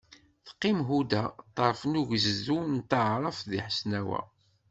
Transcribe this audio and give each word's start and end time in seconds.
Teqqim 0.45 0.79
Huda 0.87 1.21
ṭṭerf 1.47 1.81
n 1.91 1.99
ugezdu 2.01 2.59
n 2.75 2.77
taɛrabt 2.89 3.45
deg 3.51 3.61
Ḥesnawa. 3.67 4.21